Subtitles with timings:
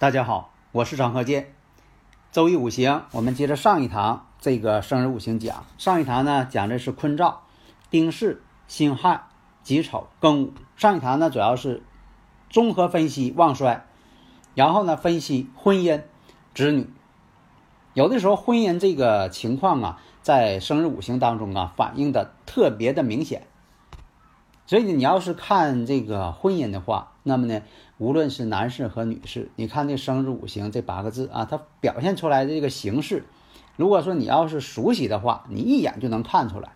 [0.00, 1.52] 大家好，我是张鹤剑。
[2.32, 5.66] 周易五行，我们接着上一堂这个生日五行讲。
[5.76, 7.42] 上一堂呢讲的是坤兆、
[7.90, 9.24] 丁巳、辛亥、
[9.62, 10.54] 己丑、庚午。
[10.74, 11.82] 上一堂呢主要是
[12.48, 13.84] 综合分析旺衰，
[14.54, 16.00] 然后呢分析婚姻、
[16.54, 16.88] 子女。
[17.92, 23.46] 有的时候婚姻这个情况啊，在生日五行当中啊反映的特别的明显。
[24.64, 27.62] 所以你要是看这个婚姻的话，那么呢？
[27.98, 33.26] 无论是男士和女士，你看这生日五行这八个字啊，它表现出来的这个形式，
[33.76, 36.70] 如果说你要是熟悉的话，你一眼就能看出来，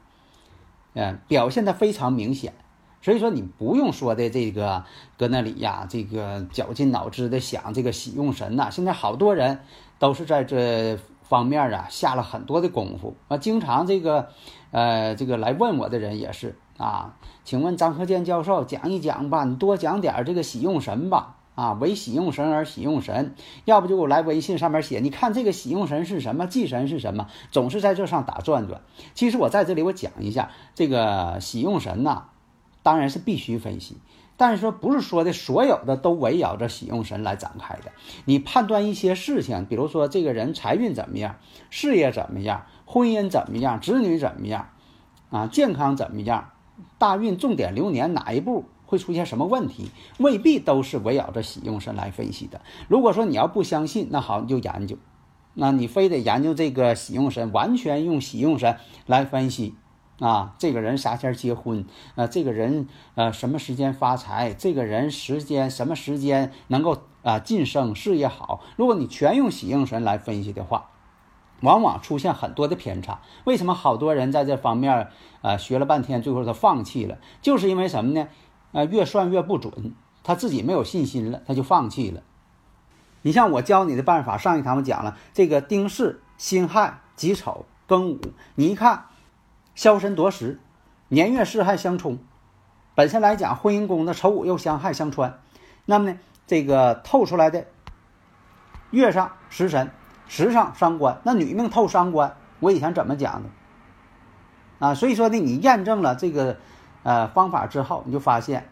[0.92, 2.52] 嗯，表现的非常明显。
[3.00, 4.84] 所以说你不用说的这个
[5.16, 8.68] 搁那里呀，这个绞尽脑汁的想这个喜用神呐。
[8.70, 9.60] 现在好多人
[9.98, 14.28] 都是在这方面啊下了很多的功夫啊，经常这个
[14.72, 16.56] 呃这个来问我的人也是。
[16.76, 21.36] 啊，请问张克建教授讲一讲吧，你多讲点这个喜用神吧。
[21.54, 28.80] 啊，为喜用神而喜用神，要不就我来微信上面写，你看这个喜用神是什么，忌神是什么，总是在这上打转转。
[29.14, 32.24] 其实我在这里我讲一下这个喜用神呐，
[32.82, 33.98] 当然是必须分析，
[34.36, 37.92] 但是说不是说的所有的都围绕着喜用神来展开的。
[38.24, 41.36] 你判断一些事情，比如说这个人财运怎么样，
[41.70, 44.70] 事业怎么样，婚姻怎么样，子女怎么样，
[45.30, 46.50] 啊，健康怎么样？
[46.98, 49.90] 大运重点流年哪一步会出现什么问题？
[50.18, 52.60] 未必都是围绕着喜用神来分析的。
[52.88, 54.96] 如果说你要不相信，那好，你就研究。
[55.54, 58.76] 那你非得研究这个喜用神，完全用喜用神
[59.06, 59.74] 来分析
[60.18, 61.84] 啊，这个人啥前结婚？
[62.14, 64.52] 啊，这个人呃什么时间发财？
[64.52, 68.60] 这个人时间什么时间能够啊晋升事业好？
[68.76, 70.90] 如果你全用喜用神来分析的话。
[71.64, 75.08] 往往出现很多的偏差，为什么好多人在这方面
[75.40, 77.18] 啊学了半天，最后他放弃了？
[77.40, 78.28] 就是因为什么呢？
[78.72, 82.22] 啊，越算越不准，他自己没有信心了，他就放弃了。
[83.22, 88.20] 你像我教你的办法，上一堂我讲了这个丁巳、辛亥、己丑、庚午，
[88.54, 89.06] 你一看，
[89.74, 90.60] 枭神夺食，
[91.08, 92.18] 年月巳亥相冲，
[92.94, 95.40] 本身来讲婚姻宫的丑午又相亥相穿，
[95.86, 97.66] 那么呢，这个透出来的
[98.90, 99.90] 月上食神。
[100.26, 103.48] 时上伤官，那女命透伤官，我以前怎么讲的？
[104.78, 106.58] 啊，所以说呢，你验证了这个
[107.02, 108.68] 呃方法之后，你就发现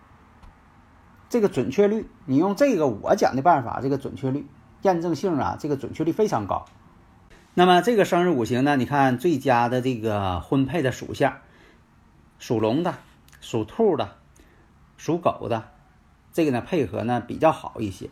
[1.29, 4.47] 这个准确率，你用这个我讲的办法，这个准确率
[4.83, 6.65] 验证性啊，这个准确率非常高。
[7.55, 11.39] 那么这个生日五行呢，你看最佳的这个婚配的属相，
[12.39, 12.95] 属龙的、
[13.41, 14.17] 属兔的、
[14.97, 15.69] 属狗的，
[16.33, 18.11] 这个呢配合呢比较好一些。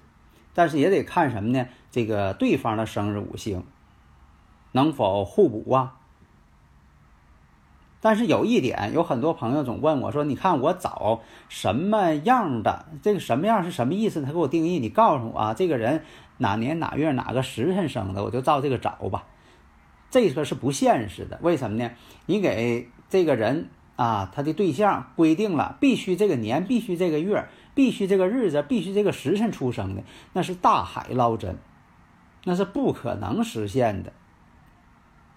[0.55, 1.67] 但是也得看什么呢？
[1.91, 3.65] 这个对方的生日五行
[4.73, 5.97] 能否互补啊？
[8.01, 12.87] 但是有一点，有很多朋友总问我说：“你看我找什么样的？
[13.03, 14.23] 这个什么样是什么意思？
[14.23, 16.03] 他给我定义，你告诉我啊，这个人
[16.39, 19.27] 哪年哪月哪个时辰生的，我就照这个找吧。”
[20.11, 21.39] 这个是不现实的。
[21.43, 21.91] 为什么呢？
[22.27, 27.49] 你给这个人啊，他的对象规定了，必须这个年，必须这个月。
[27.81, 30.03] 必须这个日子，必须这个时辰出生的，
[30.35, 31.57] 那是大海捞针，
[32.45, 34.13] 那是不可能实现的。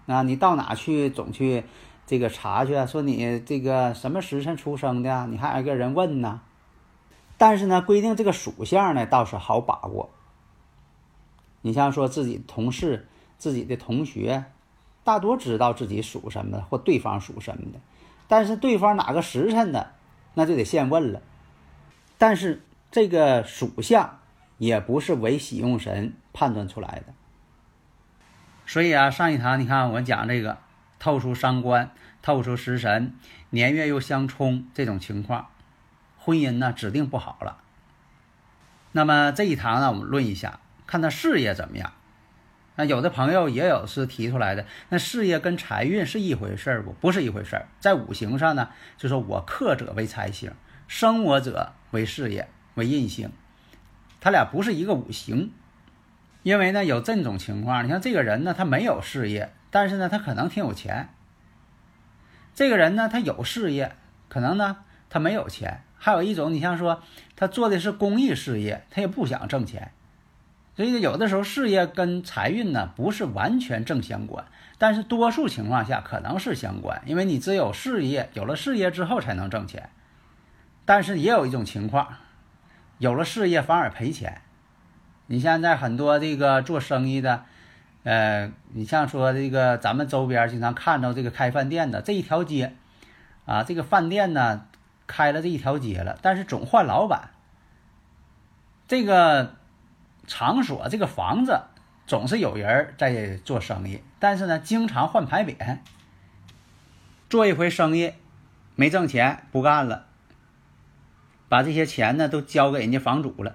[0.04, 1.64] 啊，你到哪去总去
[2.06, 2.86] 这个查去？
[2.86, 6.42] 说你这个什么时辰出生的，你还挨个人问呢？
[7.38, 10.10] 但是呢，规定这个属相呢，倒是好把握。
[11.62, 14.44] 你像说自己同事、自己的同学，
[15.02, 17.80] 大多知道自己属什么或对方属什么的，
[18.28, 19.92] 但是对方哪个时辰的，
[20.34, 21.22] 那就得现问了。
[22.26, 24.18] 但是这个属相
[24.56, 27.12] 也不是为喜用神判断出来的，
[28.64, 30.56] 所以啊，上一堂你看我讲这个
[30.98, 31.90] 透出伤官，
[32.22, 33.14] 透出食神，
[33.50, 35.48] 年月又相冲这种情况，
[36.16, 37.58] 婚姻呢指定不好了。
[38.92, 41.92] 那么这一堂呢，我们论一下，看他事业怎么样。
[42.76, 46.92] 那有的朋友也有是提出来的，那事业跟财运是一回事不？
[46.92, 47.68] 不是一回事儿。
[47.80, 50.50] 在五行上呢，就说我克者为财星。
[50.86, 53.30] 生我者为事业为印星，
[54.20, 55.52] 他俩不是一个五行。
[56.42, 61.08] 因为呢有这种情况，你像这个人呢，他没有事业，但是呢他可能挺有钱。
[62.54, 63.92] 这个人呢他有事业，
[64.28, 64.78] 可能呢
[65.08, 65.82] 他没有钱。
[65.96, 67.02] 还有一种，你像说
[67.34, 69.92] 他做的是公益事业，他也不想挣钱。
[70.76, 74.44] 所以有的时候事业跟财运呢不是完全正相关，
[74.76, 79.88] 但是多数情况下可能是相关，因为你只有事业，有了事业之后才能挣钱。
[80.84, 82.08] 但是也有一种情况，
[82.98, 84.40] 有了事业反而赔钱。
[85.26, 87.44] 你现在很多这个做生意的，
[88.02, 92.74] 呃，你像说这个咱们周边经常看到这个开饭店的这一条街，
[93.46, 94.66] 啊，这个饭店呢
[95.06, 97.30] 开了这一条街了，但是总换老板。
[98.86, 99.54] 这个
[100.26, 101.62] 场所这个房子
[102.06, 105.78] 总是有人在做生意，但是呢经常换牌匾。
[107.30, 108.12] 做一回生意
[108.76, 110.06] 没挣钱不干了，
[111.54, 113.54] 把这些钱呢都交给人家房主了。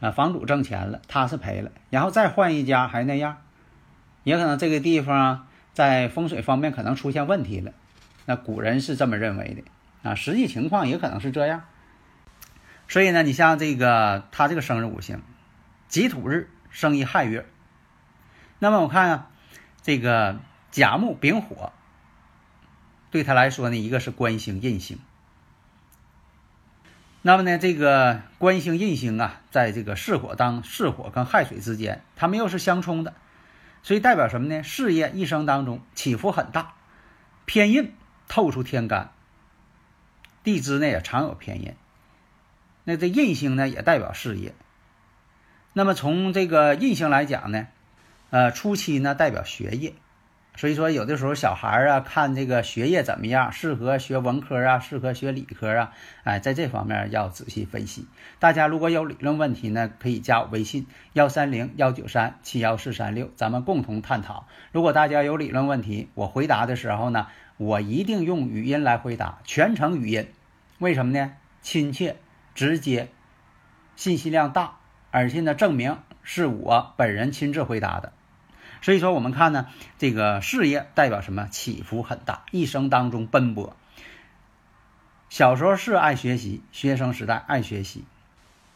[0.00, 3.36] 啊，房主挣钱了，他是赔了，然后再换一家还那样，
[4.24, 7.70] 也可能这个地方在风水方面可能出现问题了。
[8.26, 11.62] 那古人是这么认为的啊，实际情况也可能是这样。
[12.88, 15.22] 所以呢，你像这个他这个生日五行，
[15.86, 17.46] 己土日生一亥月，
[18.58, 19.30] 那么我看啊，
[19.80, 20.40] 这个
[20.72, 21.72] 甲木丙火
[23.12, 24.98] 对他来说呢，一个是官星印星。
[27.28, 33.12] 那么呢，这个官星印星啊，在这个巳火当巳火跟亥水之间，它们又是相冲的，
[33.82, 34.62] 所以代表什么呢？
[34.62, 36.72] 事业一生当中起伏很大，
[37.44, 37.92] 偏印
[38.28, 39.12] 透出天干，
[40.42, 41.74] 地支呢也常有偏印。
[42.84, 44.54] 那这印星呢也代表事业。
[45.74, 47.66] 那么从这个印星来讲呢，
[48.30, 49.92] 呃，初期呢代表学业。
[50.58, 55.92] 所以说，有的时候小孩儿啊，看这个学业怎么样，适合学文科啊，适合学理科啊，
[56.24, 58.08] 哎，在这方面要仔细分析。
[58.40, 64.48] 大家如果有理论问题呢，可以加我微信幺三零幺九三七幺四三六，咱们共同探讨。
[64.72, 70.26] 如果大家有理论问题，我回答的时候呢，我一定用语音来回答，全程语音。
[70.78, 71.34] 为什么呢？
[71.62, 72.16] 亲切、
[72.56, 73.10] 直接，
[73.94, 74.78] 信息量大，
[75.12, 78.12] 而且呢，证明是我本人亲自回答的。
[78.80, 79.66] 所以说，我们看呢，
[79.98, 81.48] 这个事业代表什么？
[81.50, 83.76] 起伏很大，一生当中奔波。
[85.28, 88.04] 小时候是爱学习，学生时代爱学习，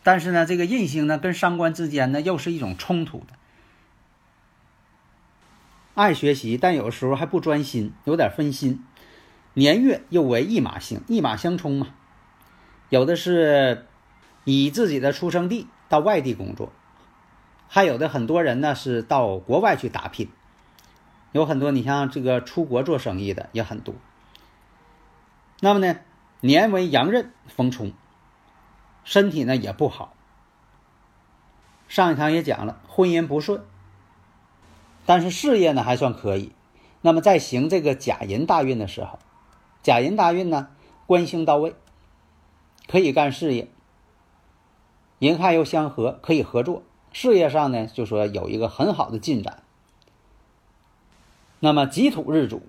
[0.03, 3.35] 但是呢，这个印星呢跟伤官之间呢又是一种冲突的。
[5.95, 8.85] 爱学习，但有时候还不专心，有点分心。
[9.55, 11.89] 年月又为一马星，一马相冲嘛。
[12.89, 13.87] 有的是
[14.45, 16.73] 以自己的出生地到外地工作。
[17.75, 20.29] 还有的很多人呢是到国外去打拼，
[21.33, 23.95] 有很多你像这个出国做生意的也很多。
[25.61, 25.97] 那么呢，
[26.43, 27.95] 年为阳刃逢冲，
[29.05, 30.13] 身体呢也不好。
[31.89, 33.65] 上一堂也讲了，婚姻不顺，
[35.07, 36.53] 但是事业呢还算可以。
[37.01, 39.19] 那么在行这个甲寅大运的时候，
[39.83, 40.69] 甲寅大运呢
[41.07, 41.75] 官星到位，
[42.87, 43.71] 可以干事业，
[45.21, 46.83] 寅亥又相合，可以合作。
[47.13, 49.63] 事业上呢，就说有一个很好的进展。
[51.61, 52.63] 那么己土日主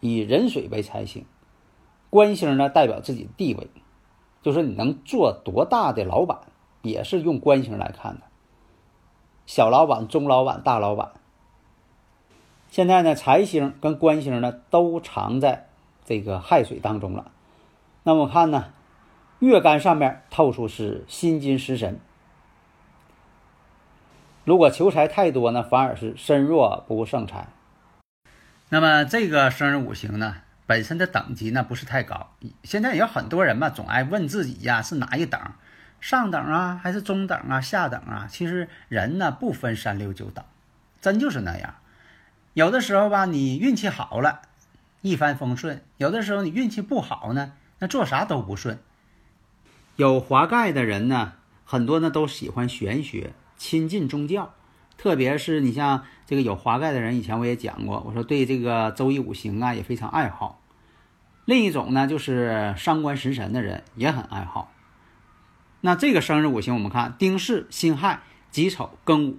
[0.00, 1.24] 以壬水为财星，
[2.08, 3.68] 官星呢代表自己的地位，
[4.42, 6.40] 就说你能做多大的老板，
[6.82, 8.22] 也是用官星来看的。
[9.46, 11.12] 小老板、中老板、大老板。
[12.70, 15.68] 现在呢，财星跟官星呢都藏在
[16.04, 17.30] 这个亥水当中了。
[18.02, 18.72] 那么看呢，
[19.40, 22.00] 月干上面透出是辛金食神。
[24.50, 27.46] 如果求财太多呢，反而是身弱不胜财。
[28.68, 32.32] 那么这个生日五行呢，本身的等级呢不是太高。
[32.64, 35.40] 现在有很多人嘛，总爱问自己呀是哪一等，
[36.00, 38.26] 上等啊还是中等啊下等啊？
[38.28, 40.44] 其实人呢不分三六九等，
[41.00, 41.76] 真就是那样。
[42.54, 44.40] 有的时候吧，你运气好了，
[45.00, 48.80] 一帆风顺；有的时候你运气不好呢，那做啥都不顺。
[49.94, 53.30] 有华盖的人呢，很多呢都喜欢玄学。
[53.60, 54.54] 亲近宗教，
[54.96, 60.62] 特别是你像这个有华盖的人，以前我也讲过，我说对这个周易五行啊也非常爱好。
[61.44, 64.72] 另一种呢，就是伤官食神的人也很爱好。
[65.82, 69.36] 那这个生日五行，我们看丁巳、辛亥、己丑、庚午，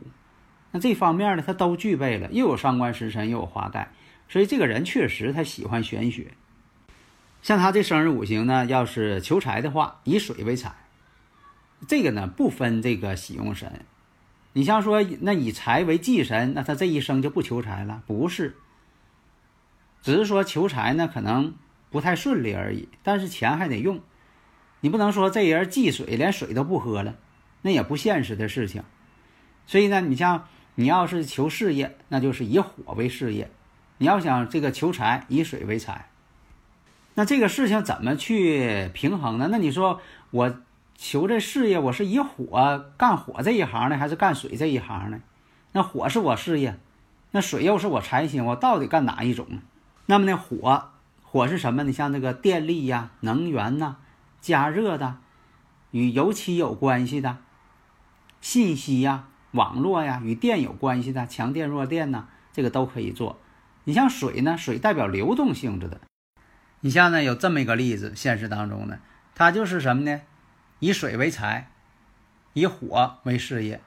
[0.70, 3.92] 那这方面呢，他都具备了，又有伤官食神，又有华盖，
[4.30, 6.34] 所以这个人确实他喜欢玄学。
[7.42, 10.72] 像他这生日五行呢，要是求财的话，以水为财，
[11.88, 13.84] 这个呢不分这个喜用神。
[14.54, 18.04] 你像说那以财为忌神，那他这一生就不求财了？
[18.06, 18.58] 不是，
[20.02, 21.54] 只是说求财呢可能
[21.90, 22.90] 不太顺利而已。
[23.04, 24.02] 但是钱还得用，
[24.82, 27.16] 你不能说这人忌水，连水都不喝了，
[27.62, 28.84] 那也不现实的事情。
[29.66, 33.46] 所以呢，你像你要是求事业，那就是以火为事业；
[34.00, 36.10] 你要想这个求财，以水为财。
[37.14, 39.48] 那这个事情怎么去平衡呢？
[39.52, 40.62] 那你说我
[41.02, 45.20] 求这事业，我是以火干火这一行呢，还是干水这一行呢？
[45.72, 46.78] 那火是我事业，
[47.32, 49.48] 那水又是我财星，我到底干哪一种？
[50.06, 50.92] 那么呢，火
[51.24, 51.92] 火是什么呢？
[51.92, 53.96] 像那个电力呀、能源呐、
[54.42, 55.18] 加热的，
[55.90, 57.40] 与油漆有关系的，
[58.40, 63.40] 信息呀、网络呀，与电有关系的，强电弱电呐，这个都可以做。
[63.86, 66.00] 你像水呢，水代表流动性质的。
[66.82, 69.00] 你像呢，有这么一个例子，现实当中呢，
[69.34, 70.22] 它就是什么呢？
[70.82, 71.70] 以水为财，
[72.54, 73.80] 以火为事业。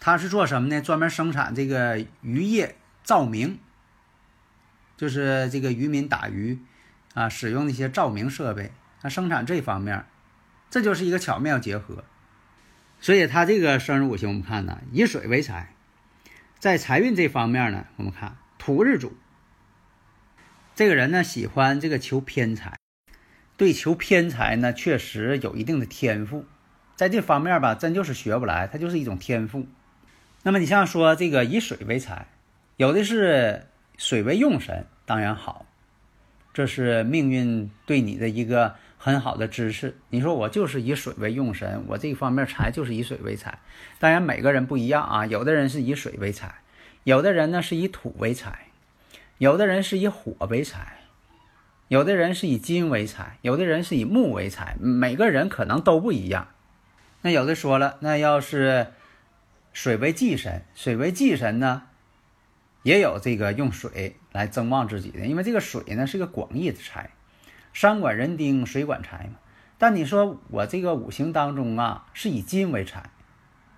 [0.00, 0.80] 他是做什么呢？
[0.80, 3.58] 专门生产这个渔业照明，
[4.96, 6.58] 就是这个渔民打鱼
[7.12, 10.06] 啊，使用那些照明设备，它生产这方面，
[10.70, 12.04] 这就是一个巧妙结合。
[13.02, 15.74] 所以他这个生日五行，我们看呢，以水为财，
[16.58, 19.14] 在财运这方面呢，我们看土日主。
[20.74, 22.78] 这个人呢，喜欢这个求偏财，
[23.60, 26.46] 对求偏财呢，确实有一定的天赋，
[26.96, 29.66] 在这方面吧，真就是学不来，它就是一种天赋。
[30.42, 32.28] 那么你像说这个以水为财，
[32.78, 33.66] 有的是
[33.98, 35.66] 水为用神，当然好，
[36.54, 39.94] 这是命运对你的一个很好的支持。
[40.08, 43.58] 你说我就是以水为用神，我这方面财就是以水为财。
[43.98, 46.54] 当然每个人不一样啊，有的人是以水为财，
[47.04, 48.68] 有的人呢是以土为财。
[49.36, 50.99] 有的人是以火为财，
[51.90, 56.46] 有的人是以金为财，有的人是以木为财，每个人可能都不一样。
[57.22, 58.92] 那有的说了，那要是
[59.72, 61.82] 水为忌神，水为忌神呢，
[62.84, 67.10] 也有这个用水来增旺自己的，因为这个水呢是个广义的财，
[67.72, 69.40] 山管人丁，水管财嘛。
[69.76, 73.10] 但你说我这个五行当中啊是以金为财，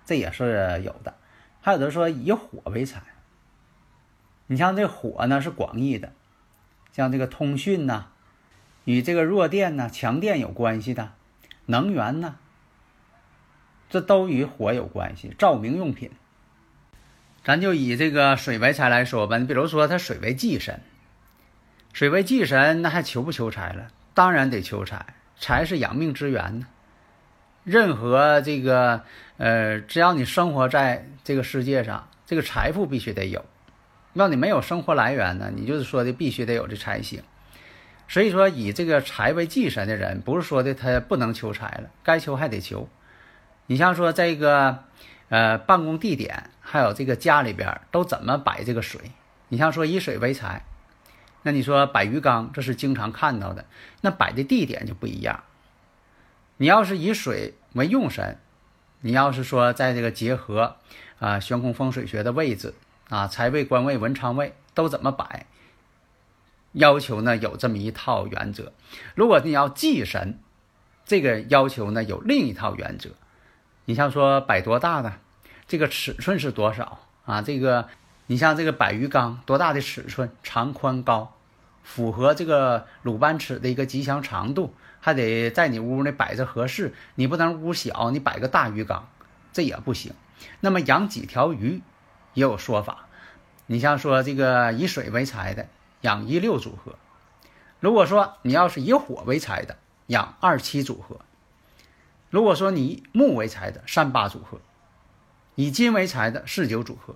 [0.05, 1.15] 这也是有的。
[1.61, 3.01] 还有的说以火为财。
[4.45, 6.13] 你像这火呢是广义的，
[6.93, 8.05] 像这个通讯呐，
[8.85, 11.11] 与这个弱电呐、强电有关系的，
[11.65, 12.35] 能源呐，
[13.89, 15.35] 这都与火有关系。
[15.37, 16.11] 照明用品，
[17.43, 19.39] 咱就以这个水为财来说吧。
[19.39, 20.79] 你比如说，它水为忌神，
[21.93, 23.87] 水为忌神，那还求不求财了？
[24.13, 25.03] 当然得求财，
[25.39, 26.67] 财是养命之源呢。
[27.63, 29.01] 任何这个
[29.37, 33.43] 呃，只要你生活在这个世界上，这个财富必须得有。
[34.13, 37.21] 要你没有生活来源呢，你就是说的必须得有这财星。
[38.07, 42.87] 所以说以这个财为忌神的人，不是说的他不能求财了，该求还得求。
[43.65, 44.83] 你像说这个
[45.29, 49.01] 呃办公地点，还有这个家里边都怎么摆这个水？
[49.47, 50.63] 你像说以水为财，
[51.41, 53.65] 那你说摆鱼缸，这是经常看到的，
[54.01, 55.43] 那摆的地点就不一样。
[56.57, 58.37] 你要是以水为用神，
[59.01, 60.75] 你要是说在这个结合
[61.19, 62.73] 啊悬空风水学的位置。
[63.13, 65.45] 啊，财位、官位、文昌位都怎么摆？
[66.71, 68.73] 要求呢有这么一套原则。
[69.13, 70.39] 如果你要忌神，
[71.05, 73.11] 这个要求呢有另一套原则。
[73.85, 75.13] 你像说摆多大的，
[75.67, 77.43] 这个尺寸是多少啊？
[77.43, 77.87] 这个
[78.25, 81.35] 你像这个摆鱼缸多大的尺寸，长、宽、高，
[81.83, 86.95] 符合这个鲁班尺的一个吉祥长度，还得在你屋内摆着合适。
[87.13, 89.07] 你不能屋小，你摆个大鱼缸，
[89.51, 90.13] 这也不行。
[90.61, 91.83] 那么养几条鱼？
[92.33, 93.07] 也有说法，
[93.67, 95.67] 你像说这个以水为财的
[96.01, 96.95] 养一六组合，
[97.79, 101.19] 如果说你要是以火为财的养二七组合，
[102.29, 104.59] 如果说你以木为财的三八组合，
[105.55, 107.15] 以金为财的四九组合，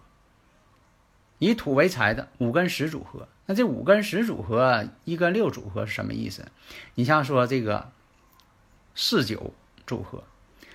[1.40, 6.52] 以土为财的五跟十组合，那这五跟十组合一跟六组合是什么意思？
[6.96, 7.92] 你像说这个
[8.94, 9.54] 四九
[9.86, 10.24] 组合，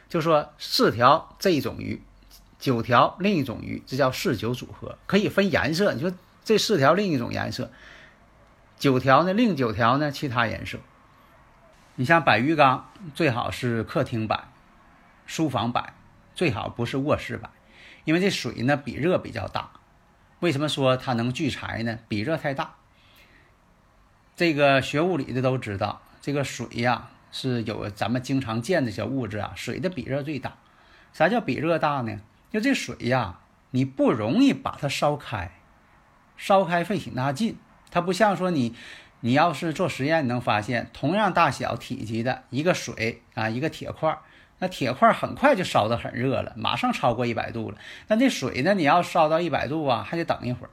[0.09, 2.03] 就说四条这种鱼。
[2.63, 5.93] 九条另一种鱼，这叫四九组合，可以分颜色。
[5.95, 6.13] 你说
[6.45, 7.73] 这四条另一种颜色，
[8.79, 9.35] 九条呢？
[9.35, 10.13] 另九条呢？
[10.13, 10.79] 其他颜色。
[11.97, 14.45] 你像摆鱼缸，最好是客厅摆、
[15.27, 15.95] 书房摆，
[16.37, 17.51] 最好不是卧室摆，
[18.05, 19.73] 因为这水呢比热比较大。
[20.39, 21.99] 为什么说它能聚财呢？
[22.07, 22.77] 比热太大。
[24.37, 30.59] 这个学物理的都知道，这个水呀是有咱们经常见的小物质啊，水的比热最大。
[31.13, 32.21] 啥叫比热大呢？
[32.53, 33.39] 就这水呀，
[33.71, 35.53] 你不容易把它烧开，
[36.37, 37.57] 烧开费挺大劲。
[37.91, 38.75] 它不像说你，
[39.21, 44.19] 你要是做实验，你能发现同样大小体积的一个水啊，一个铁块，
[44.59, 47.79] 那铁块很快就烧得很热了，马上超过一百度了。
[48.07, 50.71] 但这水呢，你要烧到一百度啊，还得等一会儿。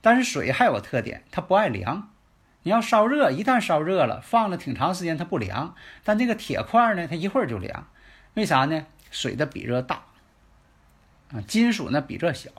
[0.00, 2.10] 但是水还有个特点，它不爱凉。
[2.62, 5.74] 你要烧热，一旦烧热了，放了挺长时间它不凉。
[6.04, 7.88] 但这个铁块呢，它一会儿就凉。
[8.34, 8.86] 为啥呢？
[9.10, 10.04] 水的比热大。
[11.32, 12.50] 啊，金属呢比这小，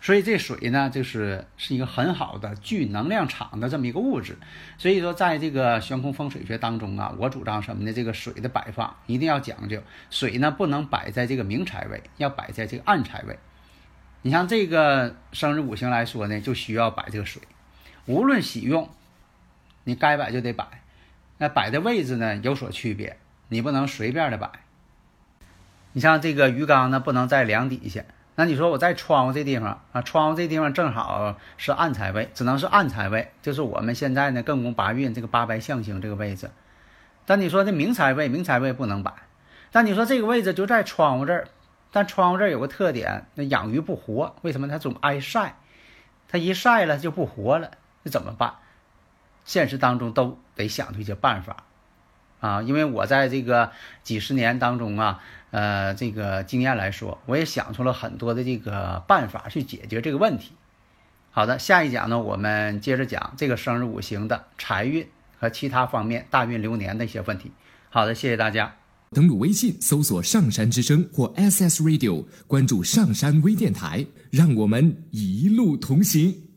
[0.00, 4.38] 所以这水呢，就是是一个很好的聚能量场的这么一个物质。
[4.76, 7.92] 所以说，在这个悬空风水学当中啊，我主张什么呢？
[7.92, 13.38] 这个水的摆放一定要讲究，水呢不能摆在这个明财位，要摆在这个暗财位。
[14.22, 17.42] 你像这个生日五行来说呢，就需要摆这个水，
[18.06, 18.88] 无论喜用，
[19.84, 20.66] 你该摆就得摆。
[21.38, 23.16] 那摆的位置呢有所区别，
[23.48, 24.50] 你不能随便的摆。
[25.98, 28.04] 你像这个鱼缸呢，不能在梁底下。
[28.36, 36.52] 那你说我在窗户这地方啊，窗户这地方正好是暗财位，只能是暗财位，就是我们现在呢艮宫八运这个八白象星这个位置。
[37.26, 39.12] 但你说这明财位，明财位不能摆。
[39.72, 41.48] 但你说这个位置就在窗户这儿，
[41.90, 44.68] 但窗户这儿有个特点，那养鱼不活，为什么？
[44.68, 45.56] 它总挨晒，
[46.28, 47.72] 它一晒了就不活了，
[48.04, 48.54] 那怎么办？
[49.44, 51.64] 现实当中都得想出一些办法。
[52.40, 53.70] 啊，因为我在这个
[54.02, 60.52] 几十年当中啊，呃，这个经验来说，我也想出了很多的这个办法去解决这个问题。
[61.30, 65.06] 好的，下一讲呢，我们接着讲这个生日五行的财运
[65.38, 67.52] 和其他方面大运流年的一些问题。
[67.90, 68.74] 好的，谢谢大家。
[69.12, 76.47] 登录微信搜索“上山之声”或 SS Radio，关注上山微电台，让我们一路同行。